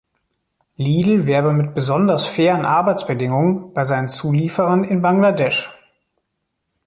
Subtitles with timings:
[0.77, 5.77] Lidl werbe mit besonders fairen Arbeitsbedingungen bei seinen Zulieferern in Bangladesch.